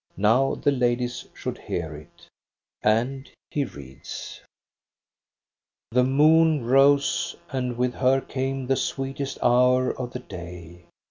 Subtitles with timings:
[0.17, 2.25] Now the ladies should hear it.
[2.81, 4.41] And he reads:—"
[5.91, 10.85] The moon rose, and with her came the sweetest hour of the day.